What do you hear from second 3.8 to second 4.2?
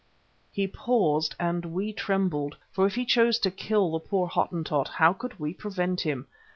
the